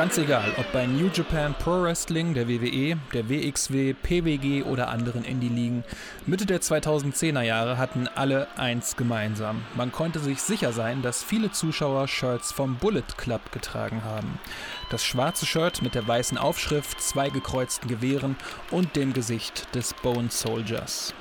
[0.00, 5.24] Ganz egal, ob bei New Japan Pro Wrestling, der WWE, der WXW, PWG oder anderen
[5.24, 5.84] Indie-Ligen,
[6.24, 9.62] Mitte der 2010er Jahre hatten alle eins gemeinsam.
[9.74, 14.38] Man konnte sich sicher sein, dass viele Zuschauer Shirts vom Bullet Club getragen haben.
[14.88, 18.36] Das schwarze Shirt mit der weißen Aufschrift, zwei gekreuzten Gewehren
[18.70, 21.12] und dem Gesicht des Bone Soldiers.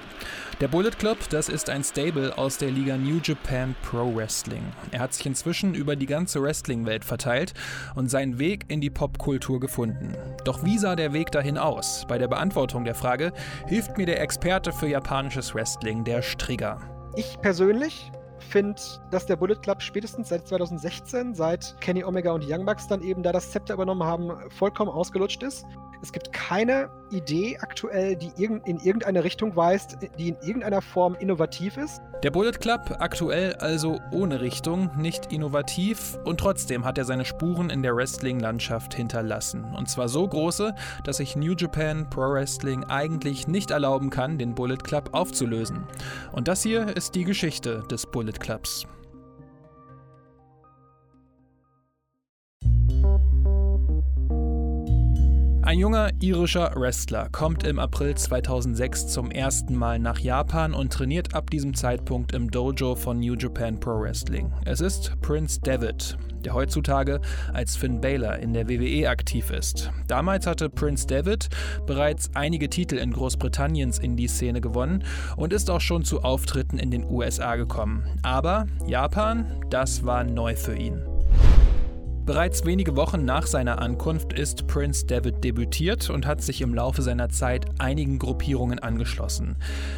[0.61, 4.63] Der Bullet Club, das ist ein Stable aus der Liga New Japan Pro Wrestling.
[4.91, 7.53] Er hat sich inzwischen über die ganze Wrestling-Welt verteilt
[7.95, 10.13] und seinen Weg in die Popkultur gefunden.
[10.43, 12.05] Doch wie sah der Weg dahin aus?
[12.07, 13.31] Bei der Beantwortung der Frage
[13.67, 16.79] hilft mir der Experte für japanisches Wrestling, der Strigger.
[17.15, 22.65] Ich persönlich finde, dass der Bullet Club spätestens seit 2016, seit Kenny Omega und Young
[22.65, 25.65] Bucks dann eben da das Zepter übernommen haben, vollkommen ausgelutscht ist.
[26.01, 31.75] Es gibt keine Idee aktuell, die in irgendeine Richtung weist, die in irgendeiner Form innovativ
[31.77, 32.01] ist.
[32.23, 37.69] Der Bullet Club aktuell also ohne Richtung, nicht innovativ und trotzdem hat er seine Spuren
[37.69, 39.65] in der Wrestling-Landschaft hinterlassen.
[39.77, 44.55] Und zwar so große, dass sich New Japan Pro Wrestling eigentlich nicht erlauben kann, den
[44.55, 45.83] Bullet Club aufzulösen.
[46.31, 48.87] Und das hier ist die Geschichte des Bullet Clubs.
[55.69, 61.35] Ein junger irischer Wrestler kommt im April 2006 zum ersten Mal nach Japan und trainiert
[61.35, 64.51] ab diesem Zeitpunkt im Dojo von New Japan Pro Wrestling.
[64.65, 67.21] Es ist Prince David, der heutzutage
[67.53, 69.91] als Finn Balor in der WWE aktiv ist.
[70.07, 71.49] Damals hatte Prince David
[71.85, 75.03] bereits einige Titel in Großbritanniens Indie-Szene gewonnen
[75.37, 78.07] und ist auch schon zu Auftritten in den USA gekommen.
[78.23, 81.18] Aber Japan, das war neu für ihn.
[82.29, 87.01] Bereits wenige Wochen nach seiner Ankunft ist Prince David debütiert und hat sich im Laufe
[87.01, 89.55] seiner Zeit einigen Gruppierungen angeschlossen.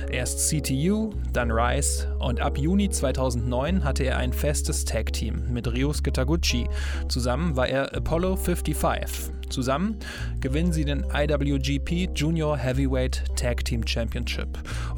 [0.10, 6.14] Erst CTU, dann Rise und ab Juni 2009 hatte er ein festes Tag-Team mit Ryusuke
[6.14, 6.70] Taguchi.
[7.09, 9.41] Zusammen war er Apollo 55.
[9.51, 9.97] Zusammen
[10.39, 14.47] gewinnen sie den IWGP Junior Heavyweight Tag Team Championship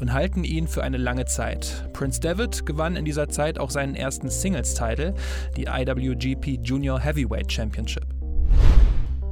[0.00, 1.90] und halten ihn für eine lange Zeit.
[1.92, 5.14] Prince David gewann in dieser Zeit auch seinen ersten Singles-Title,
[5.56, 8.06] die IWGP Junior Heavyweight Championship.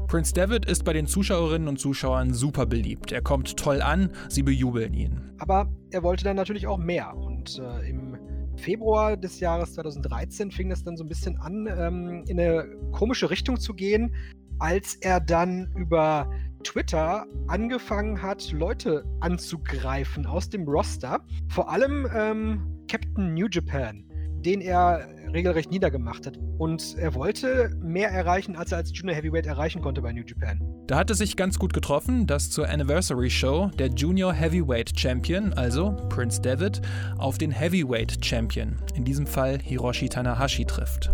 [0.09, 3.13] Prince David ist bei den Zuschauerinnen und Zuschauern super beliebt.
[3.13, 5.33] Er kommt toll an, sie bejubeln ihn.
[5.39, 7.17] Aber er wollte dann natürlich auch mehr.
[7.17, 8.19] Und äh, im
[8.57, 13.31] Februar des Jahres 2013 fing es dann so ein bisschen an, ähm, in eine komische
[13.31, 14.15] Richtung zu gehen
[14.63, 16.31] als er dann über
[16.63, 21.21] Twitter angefangen hat, Leute anzugreifen aus dem Roster.
[21.49, 24.05] Vor allem ähm, Captain New Japan,
[24.45, 26.39] den er regelrecht niedergemacht hat.
[26.59, 30.61] Und er wollte mehr erreichen, als er als Junior Heavyweight erreichen konnte bei New Japan.
[30.87, 35.53] Da hat es sich ganz gut getroffen, dass zur Anniversary Show der Junior Heavyweight Champion,
[35.55, 36.81] also Prince David,
[37.19, 41.11] auf den Heavyweight Champion, in diesem Fall Hiroshi Tanahashi, trifft.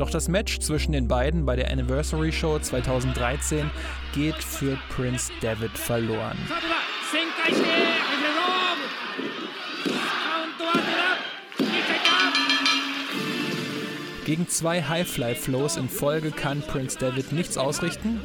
[0.00, 3.70] Doch das Match zwischen den beiden bei der Anniversary Show 2013
[4.14, 6.38] geht für Prince David verloren.
[14.30, 18.20] Gegen zwei Highfly-Flows in Folge kann Prince David nichts ausrichten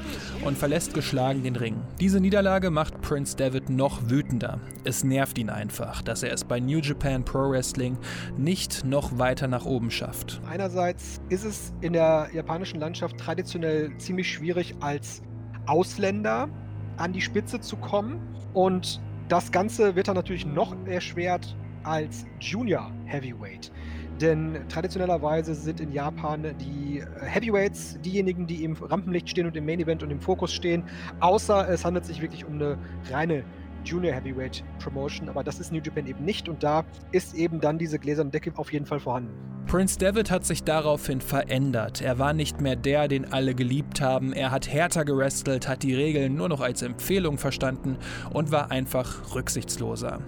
[0.46, 1.82] und verlässt geschlagen den Ring.
[2.00, 4.60] Diese Niederlage macht Prince David noch wütender.
[4.84, 7.98] Es nervt ihn einfach, dass er es bei New Japan Pro Wrestling
[8.38, 10.40] nicht noch weiter nach oben schafft.
[10.48, 15.24] Einerseits ist es in der japanischen Landschaft traditionell ziemlich schwierig, als
[15.66, 16.50] Ausländer
[16.98, 18.22] an die Spitze zu kommen.
[18.54, 23.72] Und das Ganze wird dann natürlich noch erschwert als Junior Heavyweight.
[24.22, 29.66] Denn traditionellerweise sind in Japan die äh, Heavyweights diejenigen, die im Rampenlicht stehen und im
[29.66, 30.84] Main Event und im Fokus stehen.
[31.20, 32.78] Außer es handelt sich wirklich um eine
[33.12, 33.44] reine
[33.84, 37.78] Junior Heavyweight Promotion, aber das ist New Japan eben nicht und da ist eben dann
[37.78, 39.34] diese gläserne Decke auf jeden Fall vorhanden.
[39.68, 42.02] Prince David hat sich daraufhin verändert.
[42.02, 44.32] Er war nicht mehr der, den alle geliebt haben.
[44.32, 47.98] Er hat härter gerestelt, hat die Regeln nur noch als Empfehlung verstanden
[48.32, 50.20] und war einfach rücksichtsloser.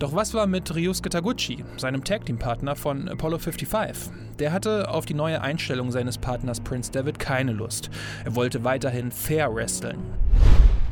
[0.00, 4.12] Doch was war mit Ryusuke Taguchi, seinem Tag-Team-Partner von Apollo 55?
[4.40, 7.90] Der hatte auf die neue Einstellung seines Partners Prince David keine Lust.
[8.24, 9.98] Er wollte weiterhin fair wresteln.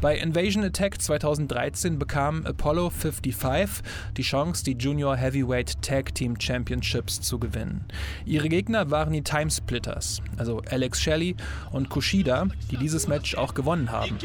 [0.01, 3.85] Bei Invasion Attack 2013 bekam Apollo 55
[4.17, 7.85] die Chance, die Junior Heavyweight Tag Team Championships zu gewinnen.
[8.25, 11.37] Ihre Gegner waren die Timesplitters, also Alex Shelley
[11.73, 14.17] und Kushida, die dieses Match auch gewonnen haben.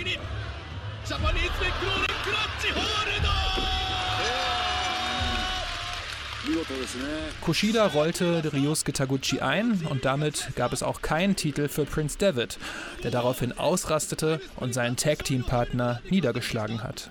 [7.42, 12.58] Kushida rollte Ryusuke Taguchi ein und damit gab es auch keinen Titel für Prince David,
[13.04, 17.10] der daraufhin ausrastete und seinen Tag-Team-Partner niedergeschlagen hat.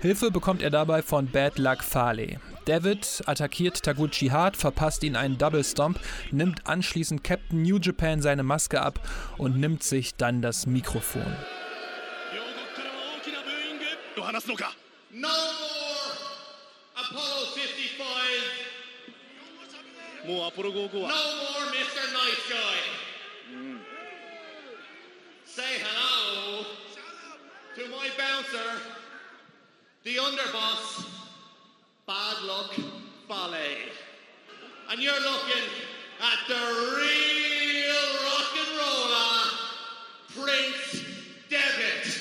[0.00, 2.40] Hilfe bekommt er dabei von Bad Luck Fale.
[2.64, 5.98] David attackiert Taguchi hart, verpasst ihn einen Double Stomp,
[6.30, 9.00] nimmt anschließend Captain New Japan seine Maske ab
[9.38, 11.36] und nimmt sich dann das Mikrofon.
[15.14, 15.28] No
[20.26, 20.92] more Apollo 55.
[20.92, 22.04] No more Mr.
[22.12, 22.76] Nice Guy.
[23.52, 23.78] Mm.
[25.44, 26.64] Say hello
[27.74, 28.80] to my bouncer,
[30.04, 31.21] the underboss,
[32.04, 32.74] Bad Luck
[33.28, 33.76] Ballet.
[34.90, 35.68] And you're looking
[36.20, 36.54] at the
[36.98, 39.38] real rock and roller,
[40.34, 41.04] Prince
[41.48, 42.18] Devitt.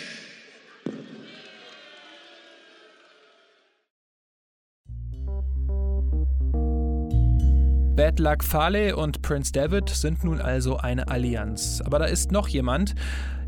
[7.96, 11.82] Bad Luck Fale und Prince David sind nun also eine Allianz.
[11.84, 12.94] Aber da ist noch jemand,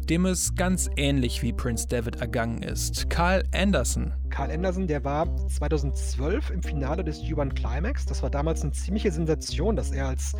[0.06, 3.10] dem es ganz ähnlich wie Prince David ergangen ist.
[3.10, 4.14] Carl Anderson.
[4.30, 8.06] Carl Anderson, der war 2012 im Finale des G1 Climax.
[8.06, 10.34] Das war damals eine ziemliche Sensation, dass er als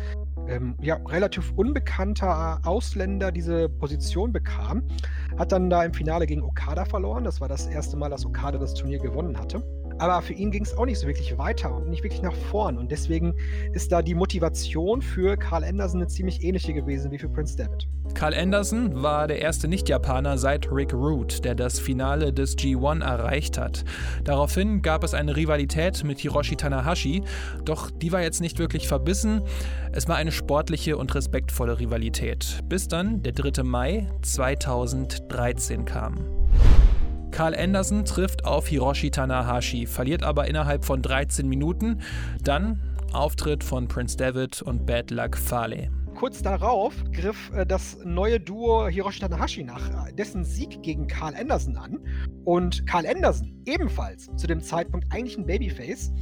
[0.48, 4.82] ähm, ja, relativ unbekannter Ausländer diese Position bekam.
[5.38, 7.24] Hat dann da im Finale gegen Okada verloren.
[7.24, 9.62] Das war das erste Mal, dass Okada das Turnier gewonnen hatte.
[9.98, 12.78] Aber für ihn ging es auch nicht so wirklich weiter und nicht wirklich nach vorn.
[12.78, 13.34] Und deswegen
[13.72, 17.86] ist da die Motivation für Carl Anderson eine ziemlich ähnliche gewesen wie für Prince David.
[18.14, 23.58] Carl Anderson war der erste Nicht-Japaner seit Rick Root, der das Finale des G1 erreicht
[23.58, 23.84] hat.
[24.22, 27.22] Daraufhin gab es eine Rivalität mit Hiroshi Tanahashi,
[27.64, 29.42] doch die war jetzt nicht wirklich verbissen.
[29.92, 33.62] Es war eine sportliche und respektvolle Rivalität, bis dann der 3.
[33.62, 36.43] Mai 2013 kam.
[37.34, 42.00] Carl Anderson trifft auf Hiroshi Tanahashi, verliert aber innerhalb von 13 Minuten.
[42.44, 42.80] Dann
[43.12, 45.90] Auftritt von Prince David und Bad Luck Fale.
[46.14, 51.34] Kurz darauf griff äh, das neue Duo Hiroshi Tanahashi nach äh, dessen Sieg gegen Carl
[51.34, 51.98] Anderson an.
[52.44, 56.12] Und Carl Anderson, ebenfalls zu dem Zeitpunkt eigentlich ein Babyface,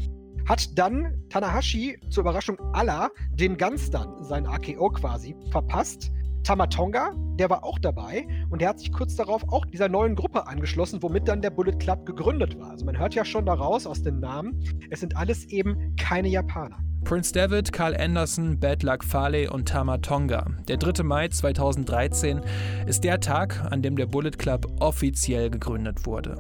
[0.49, 6.11] hat dann Tanahashi zur Überraschung aller den Gunstun, sein AKO quasi, verpasst.
[6.45, 10.47] Tamatonga, der war auch dabei und der hat sich kurz darauf auch dieser neuen Gruppe
[10.47, 12.71] angeschlossen, womit dann der Bullet Club gegründet war.
[12.71, 14.61] Also man hört ja schon daraus aus den Namen,
[14.91, 16.79] es sind alles eben keine Japaner.
[17.05, 20.47] Prince David, Carl Anderson, Bad Luck Fale und Tamatonga.
[20.69, 21.03] Der 3.
[21.03, 22.41] Mai 2013
[22.87, 26.37] ist der Tag, an dem der Bullet Club offiziell gegründet wurde.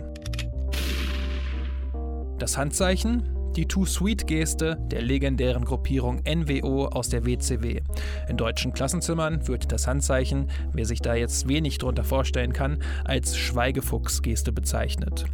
[2.39, 7.82] Das Handzeichen die Too-Sweet-Geste der legendären Gruppierung NWO aus der WCW.
[8.29, 13.37] In deutschen Klassenzimmern wird das Handzeichen, wer sich da jetzt wenig drunter vorstellen kann, als
[13.37, 15.25] Schweigefuchs-Geste bezeichnet.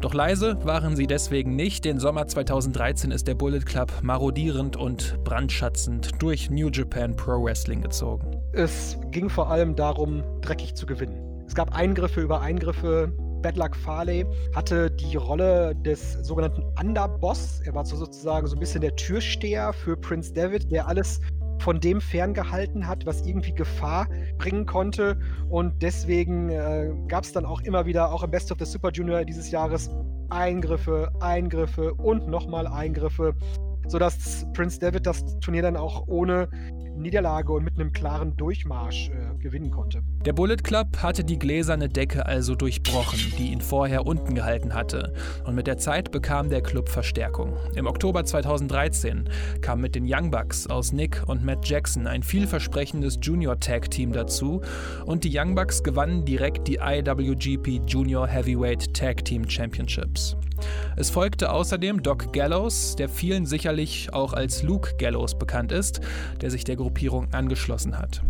[0.00, 1.84] Doch leise waren sie deswegen nicht.
[1.84, 7.82] Den Sommer 2013 ist der Bullet Club marodierend und brandschatzend durch New Japan Pro Wrestling
[7.82, 8.36] gezogen.
[8.52, 11.44] Es ging vor allem darum, dreckig zu gewinnen.
[11.46, 13.12] Es gab Eingriffe über Eingriffe,
[13.42, 17.60] Bad Luck Farley hatte die Rolle des sogenannten Underboss.
[17.64, 21.20] Er war so sozusagen so ein bisschen der Türsteher für Prince David, der alles
[21.60, 24.08] von dem ferngehalten hat, was irgendwie Gefahr
[24.38, 25.18] bringen konnte.
[25.48, 28.90] Und deswegen äh, gab es dann auch immer wieder, auch im Best of the Super
[28.90, 29.90] Junior dieses Jahres,
[30.30, 33.34] Eingriffe, Eingriffe und nochmal Eingriffe,
[33.88, 36.48] sodass Prince David das Turnier dann auch ohne
[37.00, 40.02] Niederlage und mit einem klaren Durchmarsch äh, gewinnen konnte.
[40.24, 45.12] Der Bullet Club hatte die gläserne Decke also durchbrochen, die ihn vorher unten gehalten hatte.
[45.44, 47.56] Und mit der Zeit bekam der Club Verstärkung.
[47.74, 49.28] Im Oktober 2013
[49.60, 54.12] kam mit den Young Bucks aus Nick und Matt Jackson ein vielversprechendes Junior Tag Team
[54.12, 54.60] dazu
[55.06, 60.36] und die Young Bucks gewannen direkt die IWGP Junior Heavyweight Tag Team Championships.
[60.96, 66.00] Es folgte außerdem Doc Gallows, der vielen sicherlich auch als Luke Gallows bekannt ist,
[66.40, 68.20] der sich der Gruppierung angeschlossen hat.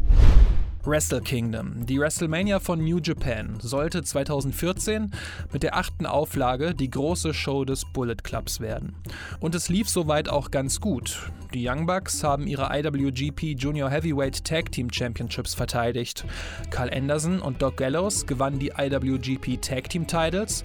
[0.85, 1.87] Wrestle Kingdom.
[1.87, 5.11] Die WrestleMania von New Japan sollte 2014
[5.50, 8.95] mit der achten Auflage die große Show des Bullet Clubs werden.
[9.40, 11.31] Und es lief soweit auch ganz gut.
[11.55, 16.26] Die Young Bucks haben ihre IWGP Junior Heavyweight Tag Team Championships verteidigt.
[16.69, 20.64] Carl Anderson und Doc Gallows gewannen die IWGP Tag Team Titles.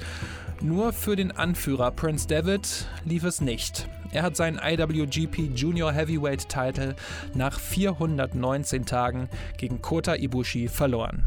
[0.62, 3.88] Nur für den Anführer Prince David lief es nicht.
[4.16, 6.96] Er hat seinen IWGP Junior Heavyweight Title
[7.34, 11.26] nach 419 Tagen gegen Kota Ibushi verloren.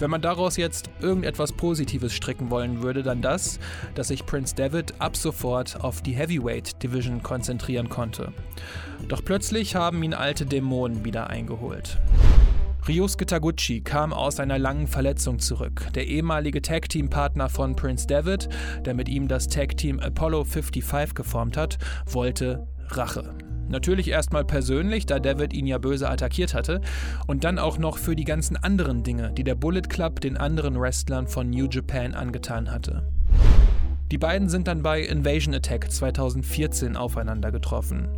[0.00, 3.60] Wenn man daraus jetzt irgendetwas Positives stricken wollen würde, dann das,
[3.94, 8.32] dass sich Prince David ab sofort auf die Heavyweight Division konzentrieren konnte.
[9.06, 12.00] Doch plötzlich haben ihn alte Dämonen wieder eingeholt.
[12.88, 15.86] Ryusuke Taguchi kam aus einer langen Verletzung zurück.
[15.94, 18.48] Der ehemalige Tag-Team-Partner von Prince David,
[18.84, 23.36] der mit ihm das Tag-Team Apollo 55 geformt hat, wollte Rache.
[23.68, 26.80] Natürlich erstmal persönlich, da David ihn ja böse attackiert hatte,
[27.28, 30.78] und dann auch noch für die ganzen anderen Dinge, die der Bullet Club den anderen
[30.78, 33.08] Wrestlern von New Japan angetan hatte.
[34.12, 38.10] Die beiden sind dann bei Invasion Attack 2014 aufeinander getroffen.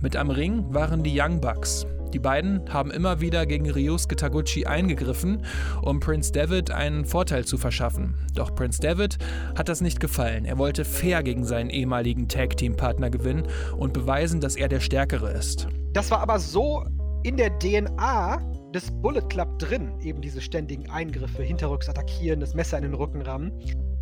[0.00, 1.88] Mit am Ring waren die Young Bucks.
[2.12, 5.44] Die beiden haben immer wieder gegen Ryusuke Taguchi eingegriffen,
[5.82, 8.14] um Prince David einen Vorteil zu verschaffen.
[8.36, 9.18] Doch Prince David
[9.58, 10.44] hat das nicht gefallen.
[10.44, 15.66] Er wollte fair gegen seinen ehemaligen Tag-Team-Partner gewinnen und beweisen, dass er der Stärkere ist.
[15.92, 16.84] Das war aber so
[17.24, 18.40] in der DNA
[18.72, 23.22] des Bullet Club drin, eben diese ständigen Eingriffe, hinterrücks attackieren, das Messer in den Rücken
[23.22, 23.50] rammen,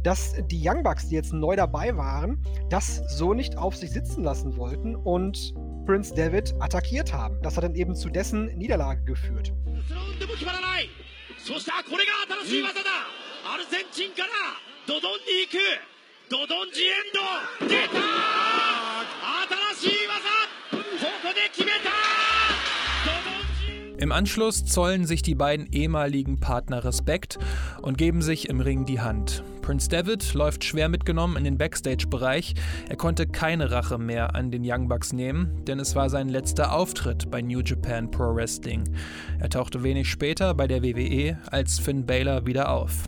[0.09, 4.25] dass die Young Bucks, die jetzt neu dabei waren, das so nicht auf sich sitzen
[4.25, 5.53] lassen wollten und
[5.85, 7.37] Prince David attackiert haben.
[7.43, 9.53] Das hat dann eben zu dessen Niederlage geführt.
[24.09, 27.39] Im Anschluss zollen sich die beiden ehemaligen Partner Respekt
[27.83, 29.45] und geben sich im Ring die Hand.
[29.61, 32.55] Prince David läuft schwer mitgenommen in den Backstage-Bereich.
[32.89, 36.73] Er konnte keine Rache mehr an den Young Bucks nehmen, denn es war sein letzter
[36.73, 38.85] Auftritt bei New Japan Pro Wrestling.
[39.41, 43.03] Er tauchte wenig später bei der WWE als Finn Balor wieder auf.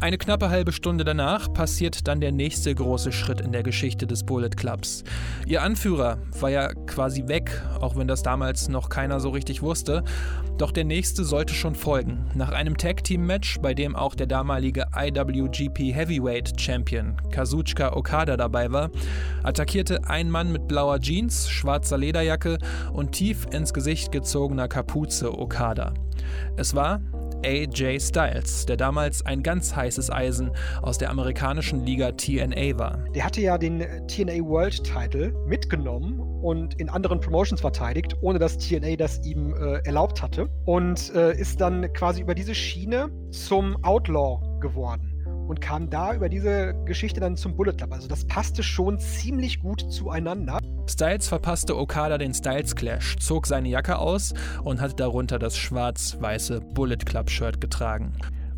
[0.00, 4.24] Eine knappe halbe Stunde danach passiert dann der nächste große Schritt in der Geschichte des
[4.24, 5.04] Bullet Clubs.
[5.46, 10.02] Ihr Anführer war ja quasi weg, auch wenn das damals noch keiner so richtig wusste.
[10.56, 12.30] Doch der nächste sollte schon folgen.
[12.34, 18.90] Nach einem Tag-Team-Match, bei dem auch der damalige IWGP Heavyweight Champion Kazuchika Okada dabei war,
[19.42, 22.56] attackierte ein Mann mit blauer Jeans, schwarzer Lederjacke
[22.94, 25.92] und tief ins Gesicht gezogener Kapuze Okada.
[26.56, 27.00] Es war
[27.44, 30.50] AJ Styles, der damals ein ganz heißes Eisen
[30.82, 33.04] aus der amerikanischen Liga TNA war.
[33.14, 38.58] Der hatte ja den TNA World Title mitgenommen und in anderen Promotions verteidigt, ohne dass
[38.58, 43.82] TNA das ihm äh, erlaubt hatte und äh, ist dann quasi über diese Schiene zum
[43.84, 45.10] Outlaw geworden
[45.50, 47.92] und kam da über diese Geschichte dann zum Bullet Club.
[47.92, 50.60] Also das passte schon ziemlich gut zueinander.
[50.90, 56.60] Styles verpasste Okada den Styles Clash, zog seine Jacke aus und hatte darunter das schwarz-weiße
[56.74, 58.12] Bullet Club Shirt getragen.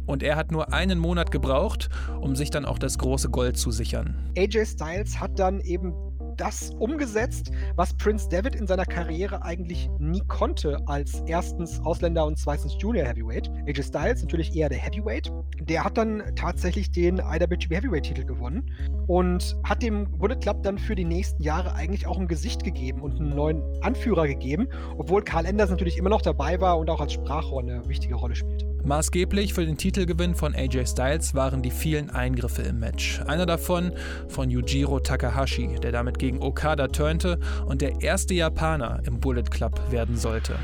[0.07, 3.71] Und er hat nur einen Monat gebraucht, um sich dann auch das große Gold zu
[3.71, 4.17] sichern.
[4.37, 5.93] AJ Styles hat dann eben
[6.37, 12.39] das umgesetzt, was Prince David in seiner Karriere eigentlich nie konnte, als erstens Ausländer und
[12.39, 13.51] zweitens Junior Heavyweight.
[13.67, 15.33] AJ Styles natürlich eher der Heavyweight.
[15.61, 18.71] Der hat dann tatsächlich den IWGP Heavyweight-Titel gewonnen
[19.07, 23.03] und hat dem Bullet Club dann für die nächsten Jahre eigentlich auch ein Gesicht gegeben
[23.03, 27.01] und einen neuen Anführer gegeben, obwohl Karl Enders natürlich immer noch dabei war und auch
[27.01, 28.73] als Sprachrohr eine wichtige Rolle spielte.
[28.85, 33.21] Maßgeblich für den Titelgewinn von AJ Styles waren die vielen Eingriffe im Match.
[33.29, 33.93] Einer davon
[34.27, 39.80] von Yujiro Takahashi, der damit gegen Okada turnte und der erste Japaner im Bullet Club
[39.92, 40.58] werden sollte.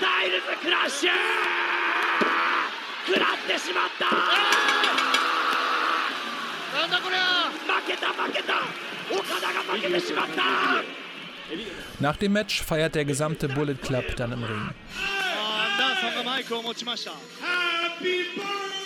[0.00, 1.10] Styles クラッシュ
[3.06, 4.04] 食らってしまった
[6.78, 8.60] なんだこれ負けた負けた
[9.10, 11.03] 岡田が負けてしまった
[11.99, 14.69] nach dem Match feiert der gesamte Bullet Club dann im Ring.
[17.41, 18.84] Happy birthday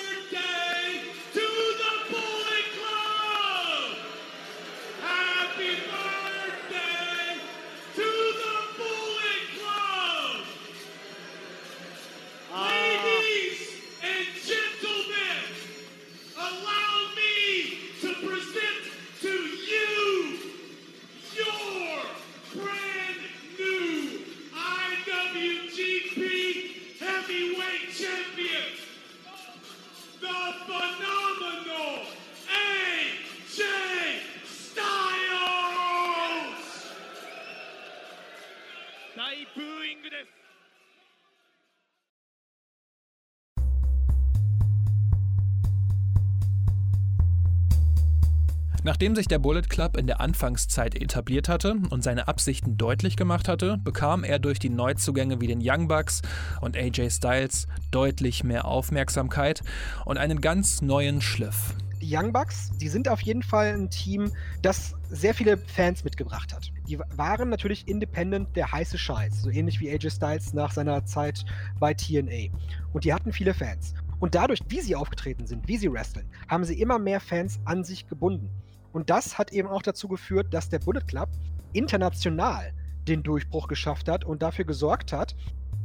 [48.90, 53.48] Nachdem sich der Bullet Club in der Anfangszeit etabliert hatte und seine Absichten deutlich gemacht
[53.48, 56.24] hatte, bekam er durch die Neuzugänge wie den Young Bucks
[56.60, 59.62] und AJ Styles deutlich mehr Aufmerksamkeit
[60.06, 61.76] und einen ganz neuen Schliff.
[62.02, 64.32] Die Young Bucks, die sind auf jeden Fall ein Team,
[64.64, 66.72] das sehr viele Fans mitgebracht hat.
[66.88, 71.46] Die waren natürlich independent der heiße Scheiß, so ähnlich wie AJ Styles nach seiner Zeit
[71.80, 72.52] bei TNA.
[72.92, 73.94] Und die hatten viele Fans.
[74.20, 77.84] Und dadurch, wie sie aufgetreten sind, wie sie wresteln, haben sie immer mehr Fans an
[77.84, 78.50] sich gebunden.
[78.92, 81.30] Und das hat eben auch dazu geführt, dass der Bullet Club
[81.74, 82.74] international
[83.08, 85.36] den Durchbruch geschafft hat und dafür gesorgt hat,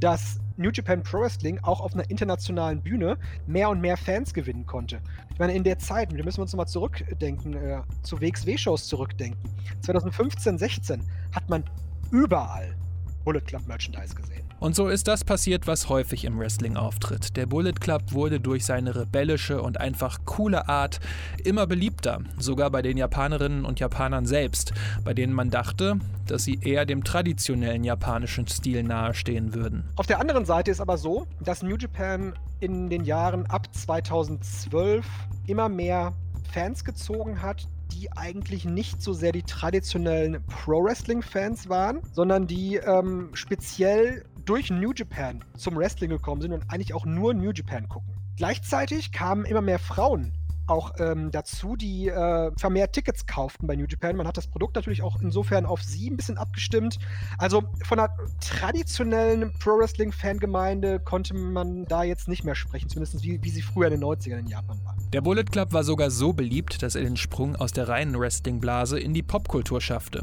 [0.00, 4.66] dass New Japan Pro Wrestling auch auf einer internationalen Bühne mehr und mehr Fans gewinnen
[4.66, 5.00] konnte.
[5.32, 9.50] Ich meine, in der Zeit, da müssen wir uns nochmal zurückdenken, äh, zu WXW-Shows zurückdenken.
[9.80, 11.64] 2015, 16 hat man
[12.11, 12.76] überall
[13.25, 14.43] Bullet Club Merchandise gesehen.
[14.64, 17.37] Und so ist das passiert, was häufig im Wrestling auftritt.
[17.37, 21.00] Der Bullet Club wurde durch seine rebellische und einfach coole Art
[21.44, 24.73] immer beliebter, sogar bei den Japanerinnen und Japanern selbst,
[25.04, 29.85] bei denen man dachte, dass sie eher dem traditionellen japanischen Stil nahestehen würden.
[29.97, 35.04] Auf der anderen Seite ist aber so, dass New Japan in den Jahren ab 2012
[35.47, 36.14] immer mehr
[36.54, 43.28] Fans gezogen hat, die eigentlich nicht so sehr die traditionellen Pro-Wrestling-Fans waren, sondern die ähm,
[43.35, 48.14] speziell durch New Japan zum Wrestling gekommen sind und eigentlich auch nur New Japan gucken.
[48.36, 50.32] Gleichzeitig kamen immer mehr Frauen
[50.66, 54.16] auch ähm, dazu, die äh, vermehrt Tickets kauften bei New Japan.
[54.16, 56.99] Man hat das Produkt natürlich auch insofern auf sie ein bisschen abgestimmt.
[57.38, 63.50] Also von einer traditionellen Pro-Wrestling-Fangemeinde konnte man da jetzt nicht mehr sprechen, zumindest wie, wie
[63.50, 64.97] sie früher in den 90ern in Japan war.
[65.12, 68.99] Der Bullet Club war sogar so beliebt, dass er den Sprung aus der reinen Wrestling-Blase
[68.99, 70.23] in die Popkultur schaffte.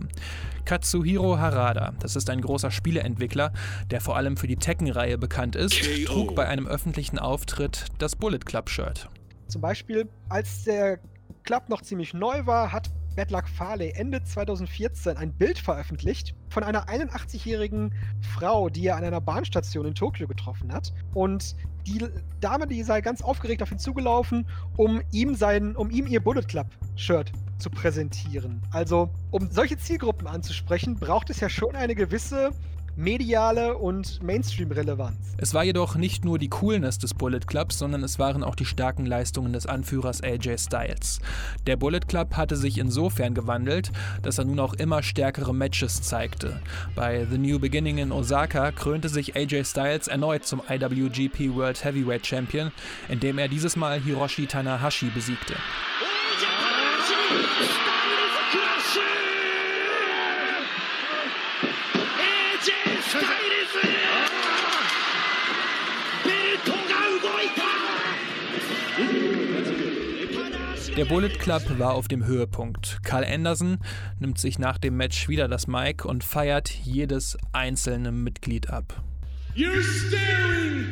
[0.65, 3.53] Katsuhiro Harada, das ist ein großer Spieleentwickler,
[3.89, 8.39] der vor allem für die Tekken-Reihe bekannt ist, trug bei einem öffentlichen Auftritt das Bullet
[8.39, 9.09] Club-Shirt.
[9.51, 10.97] Zum Beispiel, als der
[11.43, 16.63] Club noch ziemlich neu war, hat Bad Luck Farley Ende 2014 ein Bild veröffentlicht von
[16.63, 20.93] einer 81-jährigen Frau, die er an einer Bahnstation in Tokio getroffen hat.
[21.13, 22.07] Und die
[22.39, 26.43] Dame, die sei ganz aufgeregt auf ihn zugelaufen, um ihm sein, um ihm ihr Bullet
[26.43, 28.61] Club Shirt zu präsentieren.
[28.71, 32.51] Also, um solche Zielgruppen anzusprechen, braucht es ja schon eine gewisse
[32.95, 35.17] mediale und Mainstream-Relevanz.
[35.37, 38.65] Es war jedoch nicht nur die Coolness des Bullet Clubs, sondern es waren auch die
[38.65, 41.19] starken Leistungen des Anführers AJ Styles.
[41.67, 46.61] Der Bullet Club hatte sich insofern gewandelt, dass er nun auch immer stärkere Matches zeigte.
[46.95, 52.25] Bei The New Beginning in Osaka krönte sich AJ Styles erneut zum IWGP World Heavyweight
[52.25, 52.71] Champion,
[53.09, 55.55] indem er dieses Mal Hiroshi Tanahashi besiegte.
[70.97, 72.99] Der Bullet Club war auf dem Höhepunkt.
[73.03, 73.79] Carl Anderson
[74.19, 79.01] nimmt sich nach dem Match wieder das Mic und feiert jedes einzelne Mitglied ab.
[79.55, 80.85] You're staring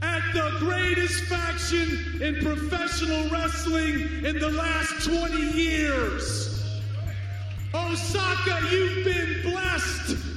[0.00, 6.82] at the greatest faction in professional wrestling in the last 20 years.
[7.72, 10.35] Osaka, you've been blessed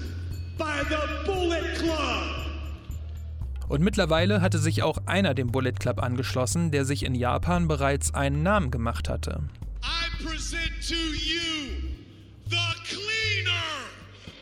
[0.60, 2.40] by the Bullet Club.
[3.70, 8.14] Und mittlerweile hatte sich auch einer dem Bullet Club angeschlossen, der sich in Japan bereits
[8.14, 9.44] einen Namen gemacht hatte.
[9.82, 11.78] I present to you
[12.50, 13.52] the cleaner,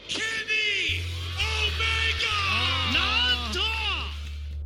[0.08, 1.04] Kenny
[1.38, 2.28] Omega!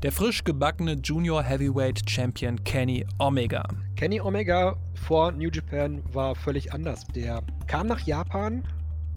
[0.03, 3.67] Der frisch gebackene Junior Heavyweight Champion Kenny Omega.
[3.95, 7.05] Kenny Omega vor New Japan war völlig anders.
[7.15, 8.63] Der kam nach Japan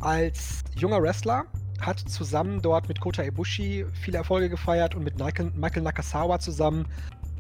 [0.01, 1.45] als junger Wrestler,
[1.81, 6.87] hat zusammen dort mit Kota Ibushi viele Erfolge gefeiert und mit Michael Nakasawa zusammen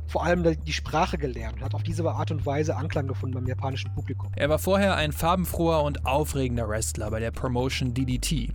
[0.06, 3.46] vor allem die Sprache gelernt und hat auf diese Art und Weise Anklang gefunden beim
[3.46, 4.30] japanischen Publikum.
[4.36, 8.52] Er war vorher ein farbenfroher und aufregender Wrestler bei der Promotion DDT.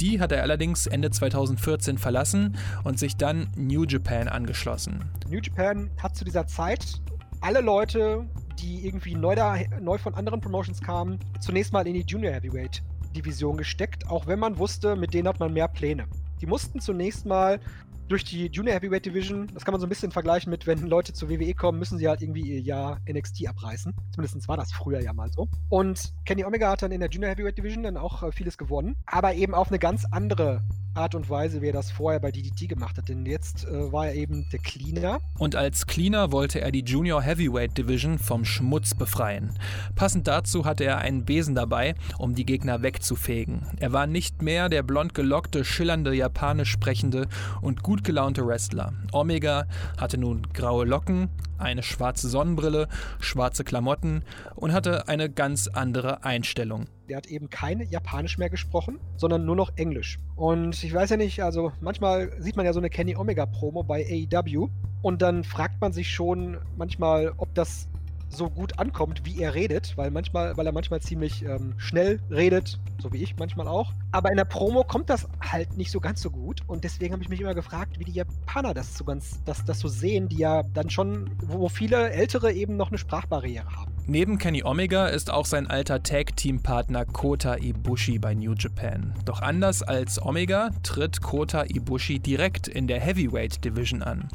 [0.00, 5.10] Die hat er allerdings Ende 2014 verlassen und sich dann New Japan angeschlossen.
[5.28, 7.00] New Japan hat zu dieser Zeit
[7.40, 8.26] alle Leute,
[8.58, 12.82] die irgendwie neu, da, neu von anderen Promotions kamen, zunächst mal in die Junior Heavyweight
[13.18, 16.06] Division gesteckt, auch wenn man wusste, mit denen hat man mehr Pläne.
[16.40, 17.58] Die mussten zunächst mal
[18.08, 21.12] durch die Junior Heavyweight Division, das kann man so ein bisschen vergleichen mit, wenn Leute
[21.12, 23.94] zur WWE kommen, müssen sie halt irgendwie ihr Jahr NXT abreißen.
[24.12, 25.48] Zumindest war das früher ja mal so.
[25.68, 28.96] Und Kenny Omega hat dann in der Junior Heavyweight Division dann auch äh, vieles gewonnen,
[29.06, 30.62] aber eben auf eine ganz andere
[30.98, 33.08] Art und Weise, wie er das vorher bei DDT gemacht hat.
[33.08, 35.20] Denn jetzt äh, war er eben der Cleaner.
[35.38, 39.52] Und als Cleaner wollte er die Junior Heavyweight Division vom Schmutz befreien.
[39.94, 43.66] Passend dazu hatte er einen Besen dabei, um die Gegner wegzufegen.
[43.78, 47.28] Er war nicht mehr der blond gelockte, schillernde, japanisch sprechende
[47.62, 48.92] und gut gelaunte Wrestler.
[49.12, 49.66] Omega
[49.98, 52.88] hatte nun graue Locken, eine schwarze Sonnenbrille,
[53.20, 54.22] schwarze Klamotten
[54.54, 56.86] und hatte eine ganz andere Einstellung.
[57.08, 60.18] Der hat eben kein Japanisch mehr gesprochen, sondern nur noch Englisch.
[60.36, 63.82] Und ich weiß ja nicht, also manchmal sieht man ja so eine Kenny Omega Promo
[63.82, 64.68] bei AEW
[65.02, 67.88] und dann fragt man sich schon manchmal, ob das
[68.28, 72.78] so gut ankommt, wie er redet, weil manchmal, weil er manchmal ziemlich ähm, schnell redet,
[72.98, 73.92] so wie ich manchmal auch.
[74.12, 77.22] Aber in der Promo kommt das halt nicht so ganz so gut und deswegen habe
[77.22, 80.38] ich mich immer gefragt, wie die Japaner das so ganz, das, das so sehen, die
[80.38, 83.92] ja dann schon, wo viele Ältere eben noch eine Sprachbarriere haben.
[84.10, 89.12] Neben Kenny Omega ist auch sein alter Tag-Team-Partner Kota Ibushi bei New Japan.
[89.26, 94.28] Doch anders als Omega tritt Kota Ibushi direkt in der Heavyweight Division an.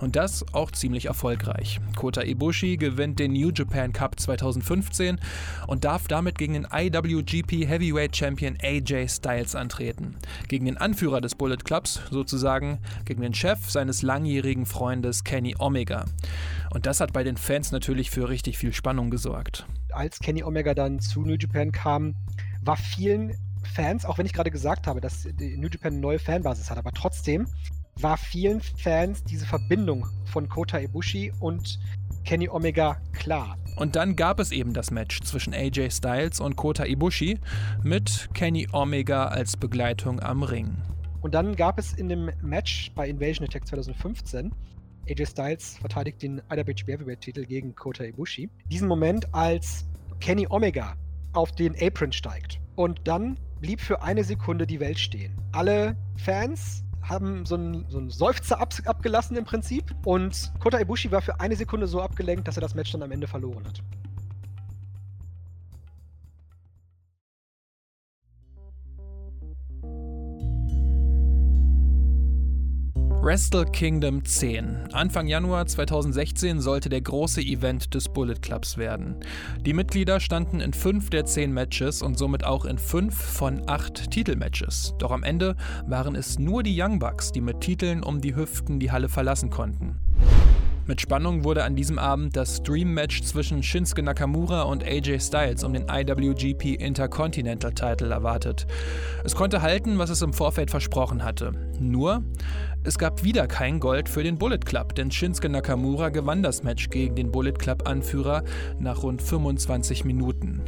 [0.00, 1.78] Und das auch ziemlich erfolgreich.
[1.94, 5.18] Kota Ibushi gewinnt den New Japan Cup 2015
[5.66, 10.16] und darf damit gegen den IWGP Heavyweight Champion AJ Styles antreten.
[10.48, 16.04] Gegen den Anführer des Bullet Clubs, sozusagen gegen den Chef seines langjährigen Freundes Kenny Omega.
[16.72, 19.66] Und das hat bei den Fans natürlich für richtig viel Spannung gesorgt.
[19.92, 22.14] Als Kenny Omega dann zu New Japan kam,
[22.62, 23.36] war vielen
[23.74, 26.92] Fans, auch wenn ich gerade gesagt habe, dass New Japan eine neue Fanbasis hat, aber
[26.92, 27.46] trotzdem
[27.96, 31.78] war vielen Fans diese Verbindung von Kota Ibushi und
[32.24, 33.56] Kenny Omega klar.
[33.76, 37.38] Und dann gab es eben das Match zwischen AJ Styles und Kota Ibushi
[37.82, 40.76] mit Kenny Omega als Begleitung am Ring.
[41.22, 44.52] Und dann gab es in dem Match bei Invasion Attack 2015
[45.08, 48.48] AJ Styles verteidigt den IWGP Heavyweight-Titel gegen Kota Ibushi.
[48.70, 49.86] Diesen Moment, als
[50.20, 50.94] Kenny Omega
[51.32, 52.60] auf den Apron steigt.
[52.76, 55.36] Und dann blieb für eine Sekunde die Welt stehen.
[55.52, 59.94] Alle Fans haben so einen, so einen Seufzer ab, abgelassen im Prinzip.
[60.04, 63.12] Und Kota Ibushi war für eine Sekunde so abgelenkt, dass er das Match dann am
[63.12, 63.82] Ende verloren hat.
[73.22, 74.94] Wrestle Kingdom 10.
[74.94, 79.16] Anfang Januar 2016 sollte der große Event des Bullet Clubs werden.
[79.60, 84.10] Die Mitglieder standen in fünf der zehn Matches und somit auch in fünf von acht
[84.10, 84.94] Titelmatches.
[84.98, 85.54] Doch am Ende
[85.86, 89.50] waren es nur die Young Bucks, die mit Titeln um die Hüften die Halle verlassen
[89.50, 90.00] konnten.
[90.90, 95.72] Mit Spannung wurde an diesem Abend das Dream-Match zwischen Shinsuke Nakamura und AJ Styles um
[95.72, 98.66] den IWGP Intercontinental Title erwartet.
[99.22, 101.52] Es konnte halten, was es im Vorfeld versprochen hatte.
[101.78, 102.24] Nur,
[102.82, 106.90] es gab wieder kein Gold für den Bullet Club, denn Shinsuke Nakamura gewann das Match
[106.90, 108.42] gegen den Bullet Club-Anführer
[108.80, 110.60] nach rund 25 Minuten.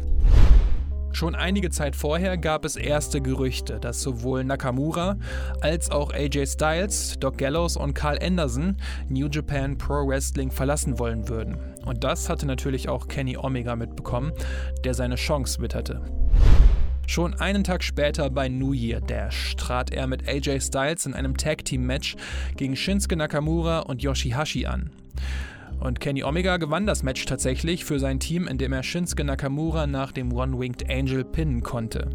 [1.12, 5.18] Schon einige Zeit vorher gab es erste Gerüchte, dass sowohl Nakamura
[5.60, 8.76] als auch AJ Styles, Doc Gallows und Carl Anderson
[9.08, 11.58] New Japan Pro Wrestling verlassen wollen würden.
[11.84, 14.32] Und das hatte natürlich auch Kenny Omega mitbekommen,
[14.84, 16.00] der seine Chance witterte.
[17.06, 21.36] Schon einen Tag später bei New Year Dash trat er mit AJ Styles in einem
[21.36, 22.16] Tag Team Match
[22.56, 24.90] gegen Shinsuke Nakamura und Yoshihashi an.
[25.82, 30.12] Und Kenny Omega gewann das Match tatsächlich für sein Team, indem er Shinsuke Nakamura nach
[30.12, 32.08] dem One-Winged Angel pinnen konnte.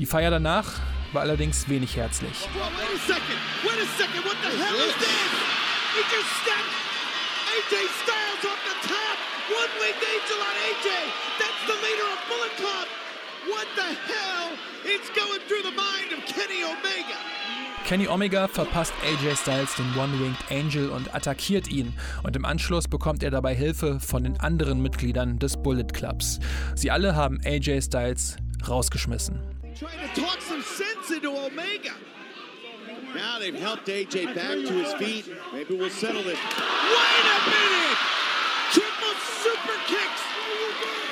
[0.00, 0.80] Die Feier danach
[1.12, 2.48] war allerdings wenig herzlich.
[13.46, 17.14] What the hell is going through the mind of Kenny Omega?
[17.86, 21.94] Kenny Omega verpasst AJ Styles den One-Winged Angel und attackiert ihn.
[22.24, 26.40] Und im Anschluss bekommt er dabei Hilfe von den anderen Mitgliedern des Bullet Clubs.
[26.74, 29.40] Sie alle haben AJ Styles rausgeschmissen.
[33.14, 35.24] Now they've helped AJ back to his feet.
[35.52, 36.36] Maybe we'll settle it.
[36.36, 37.98] Wait a minute!
[38.72, 41.05] Triple super kicks!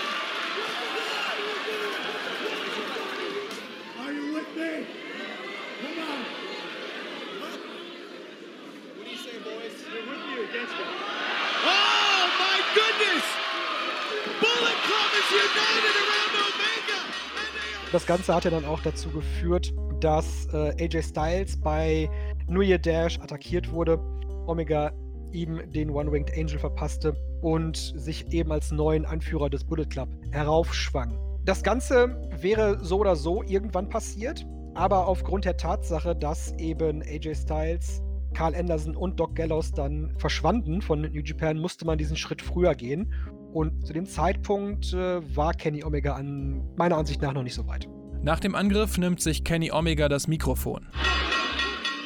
[17.92, 22.10] Das Ganze hat ja dann auch dazu geführt, dass äh, AJ Styles bei
[22.48, 23.98] New Year Dash attackiert wurde,
[24.46, 24.92] Omega
[25.30, 31.18] ihm den One-Winged Angel verpasste und sich eben als neuen Anführer des Bullet Club heraufschwang.
[31.44, 37.34] Das Ganze wäre so oder so irgendwann passiert, aber aufgrund der Tatsache, dass eben AJ
[37.34, 38.02] Styles
[38.34, 42.74] Carl Anderson und Doc Gallows dann verschwanden von New Japan, musste man diesen Schritt früher
[42.74, 43.12] gehen.
[43.54, 47.64] Und zu dem Zeitpunkt äh, war Kenny Omega an meiner Ansicht nach noch nicht so
[47.68, 47.88] weit.
[48.20, 50.84] Nach dem Angriff nimmt sich Kenny Omega das Mikrofon.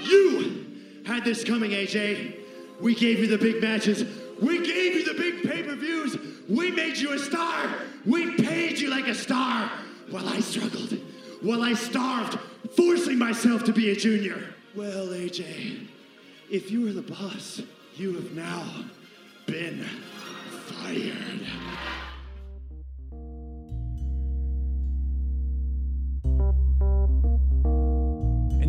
[0.04, 0.44] You
[1.06, 2.34] had this coming, AJ.
[2.82, 4.04] We gave you the big matches.
[4.42, 6.18] We gave you the big pay-per-views.
[6.48, 7.70] We made you a star.
[8.04, 9.70] We paid you like a star.
[10.10, 10.98] While I struggled,
[11.42, 12.38] while I starved,
[12.76, 14.36] forcing myself to be a junior.
[14.76, 15.88] Well, AJ,
[16.50, 17.60] If you were the boss,
[17.96, 18.64] you have now
[19.46, 19.84] been
[20.78, 21.18] fired.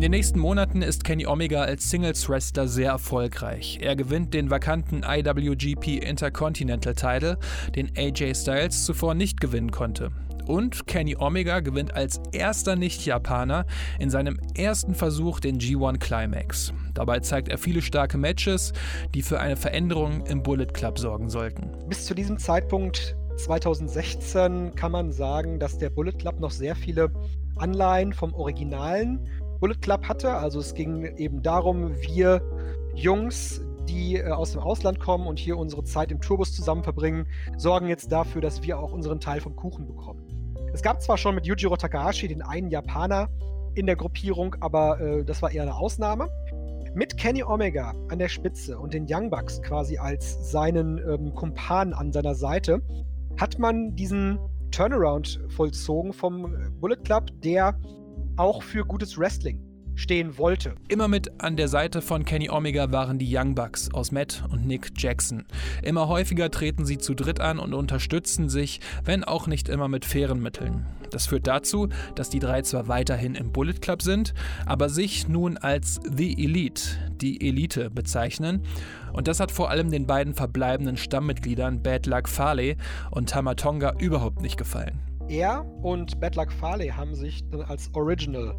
[0.00, 3.80] den nächsten Monaten ist Kenny Omega als Singles-Wrestler sehr erfolgreich.
[3.82, 7.38] Er gewinnt den vakanten IWGP Intercontinental Title,
[7.76, 10.10] den AJ Styles zuvor nicht gewinnen konnte.
[10.50, 13.66] Und Kenny Omega gewinnt als erster Nicht-Japaner
[14.00, 16.72] in seinem ersten Versuch den G1 Climax.
[16.92, 18.72] Dabei zeigt er viele starke Matches,
[19.14, 21.70] die für eine Veränderung im Bullet Club sorgen sollten.
[21.88, 27.12] Bis zu diesem Zeitpunkt 2016 kann man sagen, dass der Bullet Club noch sehr viele
[27.54, 29.20] Anleihen vom originalen
[29.60, 30.34] Bullet Club hatte.
[30.34, 32.42] Also es ging eben darum, wir
[32.96, 37.26] Jungs, die äh, aus dem Ausland kommen und hier unsere Zeit im Tourbus zusammen verbringen,
[37.56, 40.29] sorgen jetzt dafür, dass wir auch unseren Teil vom Kuchen bekommen.
[40.72, 43.28] Es gab zwar schon mit Yujiro Takahashi den einen Japaner
[43.74, 46.28] in der Gruppierung, aber äh, das war eher eine Ausnahme.
[46.94, 51.92] Mit Kenny Omega an der Spitze und den Young Bucks quasi als seinen ähm, Kumpan
[51.92, 52.82] an seiner Seite
[53.38, 54.38] hat man diesen
[54.70, 57.78] Turnaround vollzogen vom Bullet Club, der
[58.36, 59.69] auch für gutes Wrestling
[60.00, 60.74] stehen wollte.
[60.88, 64.66] Immer mit an der Seite von Kenny Omega waren die Young Bucks aus Matt und
[64.66, 65.44] Nick Jackson.
[65.82, 70.04] Immer häufiger treten sie zu dritt an und unterstützen sich, wenn auch nicht immer mit
[70.04, 70.86] fairen Mitteln.
[71.10, 74.32] Das führt dazu, dass die drei zwar weiterhin im Bullet Club sind,
[74.64, 76.82] aber sich nun als The Elite,
[77.20, 78.62] die Elite, bezeichnen.
[79.12, 82.76] Und das hat vor allem den beiden verbleibenden Stammmitgliedern Bad Luck Farley
[83.10, 85.00] und Tamatonga überhaupt nicht gefallen.
[85.28, 88.58] Er und Bad Luck Farley haben sich dann als Original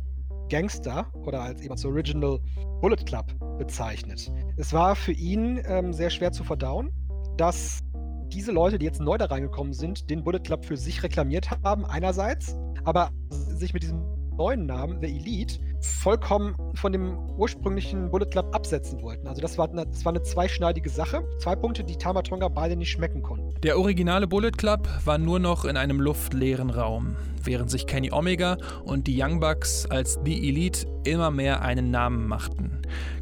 [0.51, 2.39] Gangster oder als eben als Original
[2.81, 3.25] Bullet Club
[3.57, 4.31] bezeichnet.
[4.57, 6.91] Es war für ihn ähm, sehr schwer zu verdauen,
[7.37, 7.79] dass
[8.27, 11.85] diese Leute, die jetzt neu da reingekommen sind, den Bullet Club für sich reklamiert haben,
[11.85, 14.03] einerseits, aber sich mit diesem
[14.35, 19.27] neuen Namen, The Elite, vollkommen von dem ursprünglichen Bullet Club absetzen wollten.
[19.27, 21.23] Also das war, eine, das war eine zweischneidige Sache.
[21.39, 23.53] Zwei Punkte, die Tamatonga beide nicht schmecken konnten.
[23.61, 28.57] Der originale Bullet Club war nur noch in einem luftleeren Raum, während sich Kenny Omega
[28.83, 32.81] und die Young Bucks als The Elite immer mehr einen Namen machten.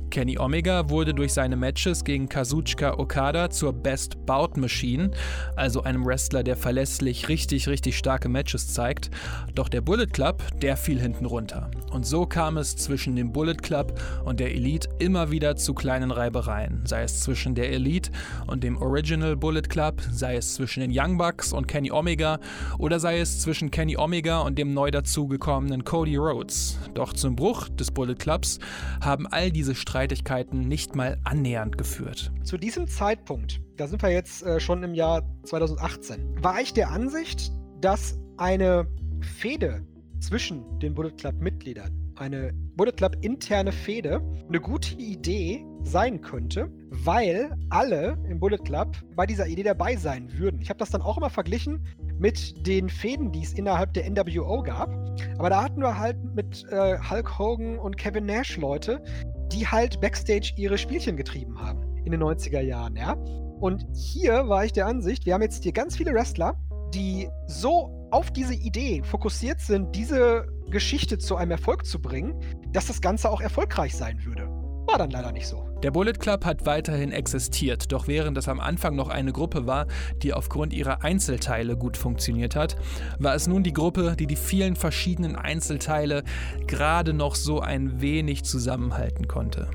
[0.09, 5.11] Kenny Omega wurde durch seine Matches gegen Kazuchika Okada zur Best Bout Machine,
[5.55, 9.11] also einem Wrestler, der verlässlich richtig, richtig starke Matches zeigt.
[9.53, 11.69] Doch der Bullet Club, der fiel hinten runter.
[11.91, 16.11] Und so kam es zwischen dem Bullet Club und der Elite immer wieder zu kleinen
[16.11, 18.11] Reibereien, sei es zwischen der Elite
[18.47, 22.39] und dem Original Bullet Club, sei es zwischen den Young Bucks und Kenny Omega
[22.79, 26.79] oder sei es zwischen Kenny Omega und dem neu dazugekommenen Cody Rhodes.
[26.95, 28.59] Doch zum Bruch des Bullet Clubs
[29.01, 32.31] haben all diese Streits Streitigkeiten nicht mal annähernd geführt.
[32.45, 36.89] Zu diesem Zeitpunkt, da sind wir jetzt äh, schon im Jahr 2018, war ich der
[36.89, 38.87] Ansicht, dass eine
[39.19, 39.85] Fehde
[40.21, 47.53] zwischen den Bullet Club-Mitgliedern, eine Bullet Club interne Fehde, eine gute Idee sein könnte, weil
[47.69, 50.61] alle im Bullet Club bei dieser Idee dabei sein würden.
[50.61, 51.85] Ich habe das dann auch immer verglichen
[52.17, 54.89] mit den Fäden, die es innerhalb der NWO gab.
[55.37, 59.03] Aber da hatten wir halt mit äh, Hulk Hogan und Kevin Nash Leute,
[59.51, 63.13] die halt Backstage ihre Spielchen getrieben haben in den 90er Jahren, ja.
[63.59, 66.57] Und hier war ich der Ansicht, wir haben jetzt hier ganz viele Wrestler,
[66.93, 72.39] die so auf diese Idee fokussiert sind, diese Geschichte zu einem Erfolg zu bringen,
[72.71, 74.58] dass das Ganze auch erfolgreich sein würde.
[74.89, 75.69] War dann leider nicht so.
[75.83, 79.85] Der Bullet Club hat weiterhin existiert, doch während es am Anfang noch eine Gruppe war,
[80.23, 82.75] die aufgrund ihrer Einzelteile gut funktioniert hat,
[83.19, 86.23] war es nun die Gruppe, die die vielen verschiedenen Einzelteile
[86.65, 89.69] gerade noch so ein wenig zusammenhalten konnte.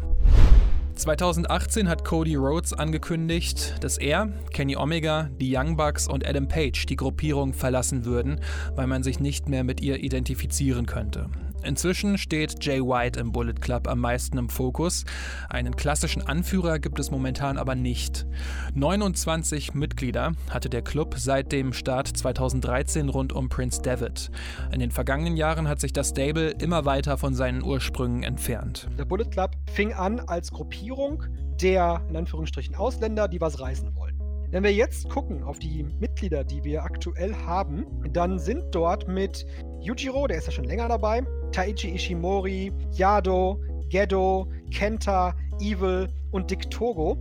[0.97, 6.87] 2018 hat Cody Rhodes angekündigt, dass er, Kenny Omega, die Young Bucks und Adam Page
[6.87, 8.41] die Gruppierung verlassen würden,
[8.75, 11.29] weil man sich nicht mehr mit ihr identifizieren könnte.
[11.65, 15.05] Inzwischen steht Jay White im Bullet Club am meisten im Fokus.
[15.49, 18.27] Einen klassischen Anführer gibt es momentan aber nicht.
[18.75, 24.31] 29 Mitglieder hatte der Club seit dem Start 2013 rund um Prince David.
[24.73, 28.89] In den vergangenen Jahren hat sich das Stable immer weiter von seinen Ursprüngen entfernt.
[28.99, 31.23] Der Bullet Club fing an als Gruppierung
[31.63, 34.19] der in Anführungsstrichen Ausländer, die was reisen wollen.
[34.51, 39.45] Wenn wir jetzt gucken auf die Mitglieder, die wir aktuell haben, dann sind dort mit
[39.85, 46.71] Yujiro, der ist ja schon länger dabei, Taichi Ishimori, Yado, Gedo, Kenta, Evil und Dick
[46.71, 47.19] Togo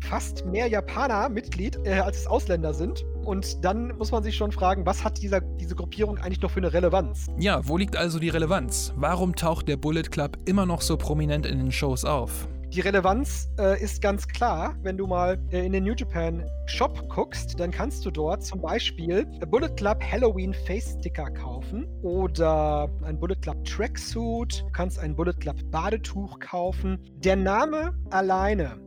[0.00, 3.04] fast mehr Japaner Mitglied, äh, als es Ausländer sind.
[3.24, 6.60] Und dann muss man sich schon fragen, was hat dieser, diese Gruppierung eigentlich noch für
[6.60, 7.26] eine Relevanz?
[7.38, 8.92] Ja, wo liegt also die Relevanz?
[8.96, 12.48] Warum taucht der Bullet Club immer noch so prominent in den Shows auf?
[12.72, 17.08] Die Relevanz äh, ist ganz klar, wenn du mal äh, in den New Japan Shop
[17.08, 23.18] guckst, dann kannst du dort zum Beispiel Bullet Club Halloween Face Sticker kaufen oder ein
[23.18, 27.00] Bullet Club Tracksuit, du kannst ein Bullet Club Badetuch kaufen.
[27.16, 28.78] Der Name alleine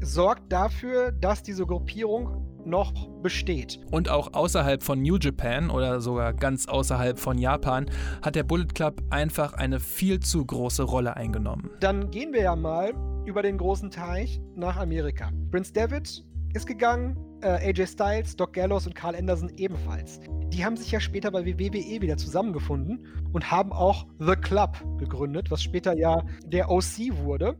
[0.00, 3.80] sorgt dafür, dass diese Gruppierung noch besteht.
[3.90, 7.86] Und auch außerhalb von New Japan oder sogar ganz außerhalb von Japan
[8.22, 11.70] hat der Bullet Club einfach eine viel zu große Rolle eingenommen.
[11.80, 12.92] Dann gehen wir ja mal
[13.24, 15.30] über den großen Teich nach Amerika.
[15.50, 20.20] Prince David ist gegangen, äh, AJ Styles, Doc Gallows und Carl Anderson ebenfalls.
[20.48, 25.50] Die haben sich ja später bei WWE wieder zusammengefunden und haben auch The Club gegründet,
[25.50, 27.56] was später ja der OC wurde.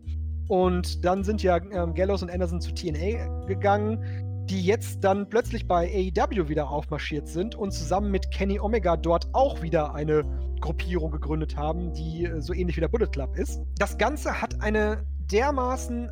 [0.49, 4.22] Und dann sind ja ähm, Gallows und Anderson zu TNA gegangen
[4.53, 9.29] die jetzt dann plötzlich bei AEW wieder aufmarschiert sind und zusammen mit Kenny Omega dort
[9.33, 10.25] auch wieder eine
[10.61, 13.63] Gruppierung gegründet haben, die äh, so ähnlich wie der Bullet Club ist.
[13.79, 16.11] Das Ganze hat eine dermaßen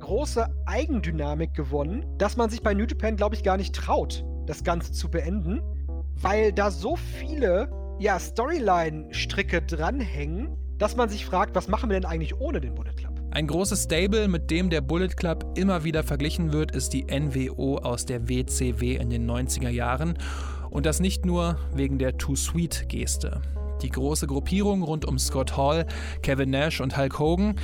[0.00, 4.64] große Eigendynamik gewonnen, dass man sich bei New Japan, glaube ich, gar nicht traut, das
[4.64, 5.62] Ganze zu beenden,
[6.16, 7.70] weil da so viele
[8.00, 12.94] ja, Storyline-Stricke dranhängen, dass man sich fragt, was machen wir denn eigentlich ohne den Bullet
[12.96, 13.05] Club?
[13.36, 17.76] Ein großes Stable, mit dem der Bullet Club immer wieder verglichen wird, ist die NWO
[17.76, 20.16] aus der WCW in den 90er Jahren.
[20.70, 23.42] Und das nicht nur wegen der Too Sweet-Geste.
[23.82, 25.84] Die große Gruppierung rund um Scott Hall,
[26.22, 27.56] Kevin Nash und Hulk Hogan,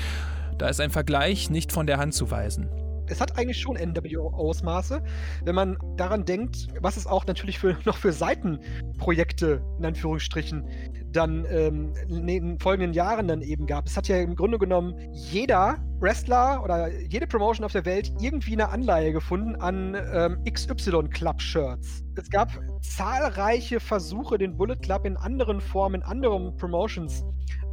[0.59, 2.69] da ist ein Vergleich nicht von der Hand zu weisen
[3.13, 5.03] es hat eigentlich schon NWO-Ausmaße,
[5.45, 10.65] wenn man daran denkt, was es auch natürlich für, noch für Seitenprojekte in Anführungsstrichen
[11.13, 13.87] dann ähm, in den folgenden Jahren dann eben gab.
[13.87, 18.55] Es hat ja im Grunde genommen jeder Wrestler oder jede Promotion auf der Welt irgendwie
[18.55, 22.03] eine Anleihe gefunden an ähm, XY Club Shirts.
[22.17, 27.25] Es gab zahlreiche Versuche, den Bullet Club in anderen Formen, in anderen Promotions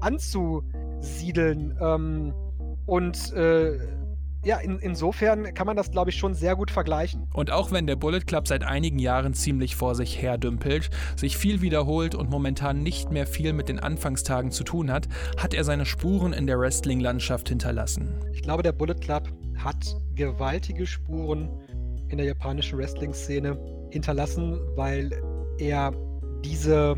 [0.02, 1.78] anzusiedeln.
[1.82, 2.34] Ähm,
[2.86, 3.78] und äh,
[4.44, 7.28] ja, in, insofern kann man das, glaube ich, schon sehr gut vergleichen.
[7.34, 11.62] Und auch wenn der Bullet Club seit einigen Jahren ziemlich vor sich herdümpelt, sich viel
[11.62, 15.86] wiederholt und momentan nicht mehr viel mit den Anfangstagen zu tun hat, hat er seine
[15.86, 18.20] Spuren in der Wrestling-Landschaft hinterlassen.
[18.34, 21.50] Ich glaube, der Bullet Club hat gewaltige Spuren
[22.08, 23.60] in der japanischen Wrestling-Szene
[23.92, 25.12] hinterlassen, weil
[25.58, 25.92] er
[26.44, 26.96] diese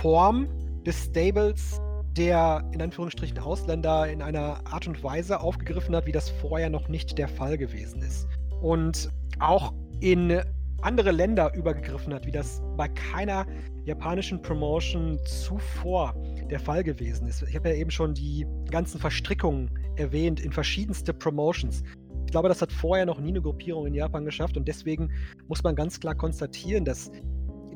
[0.00, 0.48] Form
[0.86, 1.80] des Stables
[2.18, 6.88] der in Anführungsstrichen Ausländer in einer Art und Weise aufgegriffen hat, wie das vorher noch
[6.88, 8.26] nicht der Fall gewesen ist.
[8.60, 10.42] Und auch in
[10.82, 13.46] andere Länder übergegriffen hat, wie das bei keiner
[13.84, 16.14] japanischen Promotion zuvor
[16.50, 17.42] der Fall gewesen ist.
[17.42, 21.82] Ich habe ja eben schon die ganzen Verstrickungen erwähnt in verschiedenste Promotions.
[22.26, 25.10] Ich glaube, das hat vorher noch nie eine Gruppierung in Japan geschafft und deswegen
[25.46, 27.10] muss man ganz klar konstatieren, dass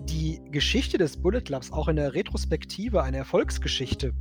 [0.05, 4.13] die Geschichte des Bullet Clubs auch in der Retrospektive eine Erfolgsgeschichte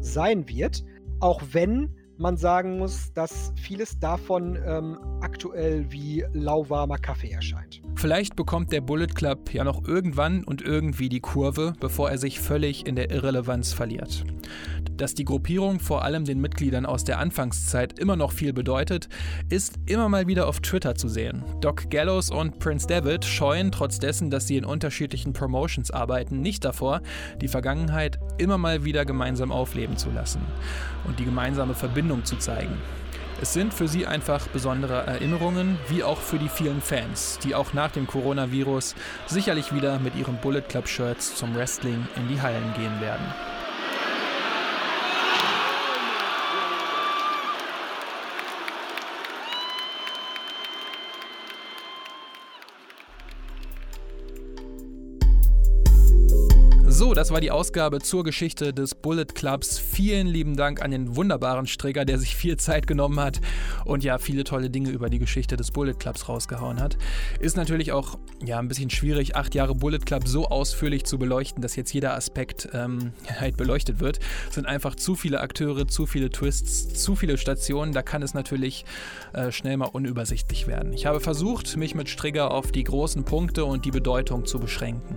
[0.00, 0.84] sein wird,
[1.20, 7.80] auch wenn man sagen muss, dass vieles davon ähm, aktuell wie lauwarmer Kaffee erscheint.
[7.94, 12.38] Vielleicht bekommt der Bullet Club ja noch irgendwann und irgendwie die Kurve, bevor er sich
[12.38, 14.24] völlig in der Irrelevanz verliert.
[15.00, 19.08] Dass die Gruppierung vor allem den Mitgliedern aus der Anfangszeit immer noch viel bedeutet,
[19.48, 21.42] ist immer mal wieder auf Twitter zu sehen.
[21.62, 26.66] Doc Gallows und Prince David scheuen trotz dessen, dass sie in unterschiedlichen Promotions arbeiten, nicht
[26.66, 27.00] davor,
[27.40, 30.42] die Vergangenheit immer mal wieder gemeinsam aufleben zu lassen
[31.06, 32.76] und die gemeinsame Verbindung zu zeigen.
[33.40, 37.72] Es sind für sie einfach besondere Erinnerungen, wie auch für die vielen Fans, die auch
[37.72, 38.94] nach dem Coronavirus
[39.26, 43.24] sicherlich wieder mit ihren Bullet Club Shirts zum Wrestling in die Hallen gehen werden.
[57.14, 59.78] Das war die Ausgabe zur Geschichte des Bullet Clubs.
[59.78, 63.40] Vielen lieben Dank an den wunderbaren Strigger, der sich viel Zeit genommen hat
[63.84, 66.96] und ja viele tolle Dinge über die Geschichte des Bullet Clubs rausgehauen hat.
[67.40, 71.62] Ist natürlich auch ja ein bisschen schwierig, acht Jahre Bullet Club so ausführlich zu beleuchten,
[71.62, 74.20] dass jetzt jeder Aspekt ähm, halt beleuchtet wird.
[74.48, 77.92] Es sind einfach zu viele Akteure, zu viele Twists, zu viele Stationen.
[77.92, 78.84] Da kann es natürlich
[79.32, 80.92] äh, schnell mal unübersichtlich werden.
[80.92, 85.16] Ich habe versucht, mich mit Strigger auf die großen Punkte und die Bedeutung zu beschränken.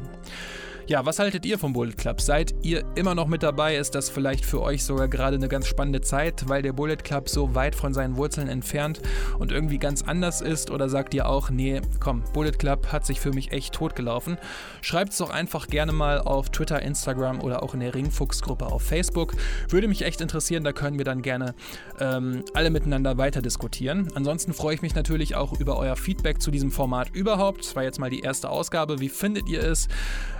[0.85, 2.19] Ja, was haltet ihr vom Bullet Club?
[2.19, 3.77] Seid ihr immer noch mit dabei?
[3.77, 7.29] Ist das vielleicht für euch sogar gerade eine ganz spannende Zeit, weil der Bullet Club
[7.29, 9.01] so weit von seinen Wurzeln entfernt
[9.39, 10.71] und irgendwie ganz anders ist?
[10.71, 14.37] Oder sagt ihr auch, nee, komm, Bullet Club hat sich für mich echt totgelaufen?
[14.81, 18.81] Schreibt es doch einfach gerne mal auf Twitter, Instagram oder auch in der Ringfuchs-Gruppe auf
[18.81, 19.35] Facebook.
[19.69, 21.55] Würde mich echt interessieren, da können wir dann gerne
[22.01, 24.09] ähm, alle miteinander weiter diskutieren.
[24.15, 27.61] Ansonsten freue ich mich natürlich auch über euer Feedback zu diesem Format überhaupt.
[27.61, 28.99] Das war jetzt mal die erste Ausgabe.
[28.99, 29.87] Wie findet ihr es?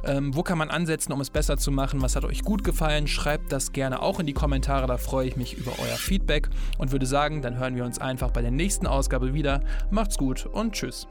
[0.03, 2.01] Ähm, wo kann man ansetzen, um es besser zu machen?
[2.01, 3.07] Was hat euch gut gefallen?
[3.07, 6.91] Schreibt das gerne auch in die Kommentare, da freue ich mich über euer Feedback und
[6.91, 9.63] würde sagen, dann hören wir uns einfach bei der nächsten Ausgabe wieder.
[9.91, 11.07] Macht's gut und tschüss.